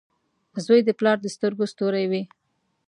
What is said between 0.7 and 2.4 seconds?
د پلار د سترګو ستوری وي.